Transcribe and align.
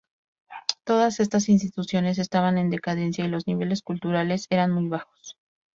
Todas 0.83 1.19
estas 1.19 1.47
instituciones 1.47 2.17
estaban 2.17 2.57
en 2.57 2.71
decadencia 2.71 3.23
y 3.23 3.27
los 3.27 3.45
niveles 3.45 3.83
culturales 3.83 4.47
eran 4.49 4.71
muy 4.71 4.87
bajos. 4.87 5.37